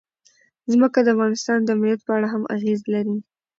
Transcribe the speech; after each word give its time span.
ځمکه 0.71 0.99
د 1.03 1.07
افغانستان 1.15 1.59
د 1.63 1.69
امنیت 1.75 1.99
په 2.03 2.11
اړه 2.17 2.27
هم 2.33 2.43
اغېز 2.55 2.81
لري. 2.93 3.15